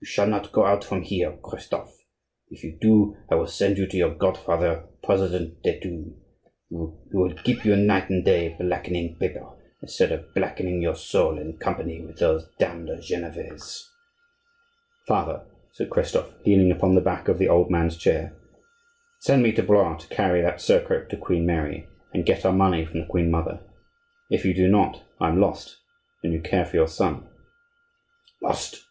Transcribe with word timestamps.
You 0.00 0.06
shall 0.06 0.26
not 0.26 0.52
go 0.52 0.64
out 0.64 0.84
from 0.84 1.02
here, 1.02 1.36
Christophe; 1.42 1.98
if 2.48 2.64
you 2.64 2.78
do, 2.80 3.14
I 3.30 3.34
will 3.34 3.46
send 3.46 3.76
you 3.76 3.86
to 3.88 3.96
your 3.98 4.14
godfather, 4.14 4.88
President 5.02 5.60
de 5.62 5.78
Thou, 5.78 6.14
who 6.70 6.98
will 7.12 7.34
keep 7.34 7.62
you 7.62 7.76
night 7.76 8.08
and 8.08 8.24
day 8.24 8.56
blackening 8.58 9.16
paper, 9.18 9.50
instead 9.82 10.12
of 10.12 10.32
blackening 10.34 10.80
your 10.80 10.94
soul 10.94 11.38
in 11.38 11.58
company 11.58 12.00
with 12.00 12.20
those 12.20 12.48
damned 12.58 12.88
Genevese." 13.02 13.86
"Father," 15.06 15.44
said 15.72 15.90
Christophe, 15.90 16.32
leaning 16.46 16.72
upon 16.72 16.94
the 16.94 17.02
back 17.02 17.28
of 17.28 17.36
the 17.38 17.50
old 17.50 17.70
man's 17.70 17.98
chair, 17.98 18.34
"send 19.20 19.42
me 19.42 19.52
to 19.52 19.62
Blois 19.62 19.96
to 19.98 20.08
carry 20.08 20.40
that 20.40 20.58
surcoat 20.62 21.10
to 21.10 21.18
Queen 21.18 21.44
Mary 21.44 21.86
and 22.14 22.24
get 22.24 22.46
our 22.46 22.52
money 22.54 22.86
from 22.86 23.00
the 23.00 23.06
queen 23.06 23.30
mother. 23.30 23.60
If 24.30 24.46
you 24.46 24.54
do 24.54 24.68
not, 24.68 25.02
I 25.20 25.28
am 25.28 25.38
lost; 25.38 25.76
and 26.24 26.32
you 26.32 26.40
care 26.40 26.64
for 26.64 26.76
your 26.78 26.88
son." 26.88 27.28
"Lost?" 28.40 28.82